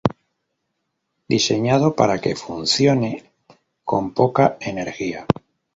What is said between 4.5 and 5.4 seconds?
energía.